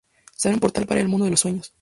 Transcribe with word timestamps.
Se 0.35 0.47
abre 0.47 0.55
un 0.55 0.61
portal 0.61 0.87
para 0.87 0.99
ir 0.99 1.03
al 1.05 1.09
Mundo 1.11 1.25
de 1.25 1.29
los 1.31 1.41
Sueños. 1.41 1.75